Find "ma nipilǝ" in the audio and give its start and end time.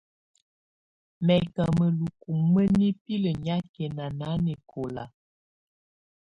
2.51-3.31